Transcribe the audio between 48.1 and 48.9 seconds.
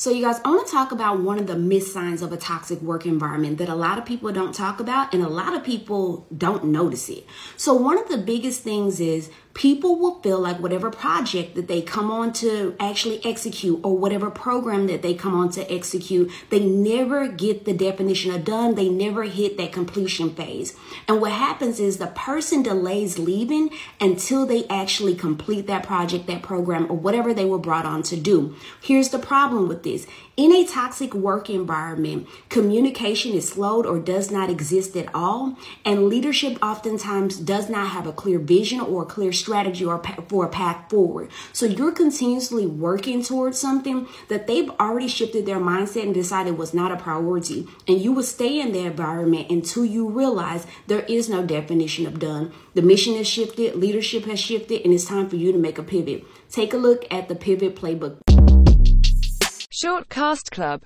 will stay in that